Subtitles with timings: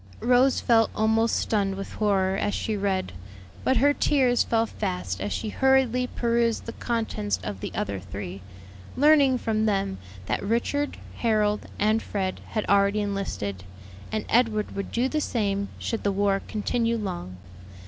[0.21, 3.13] Rose felt almost stunned with horror as she read;
[3.63, 8.41] but her tears fell fast as she hurriedly perused the contents of the other three,
[8.97, 13.63] learning from them that Richard, Harold, and Fred had already enlisted,
[14.11, 17.37] and Edward would do the same should the war continue long.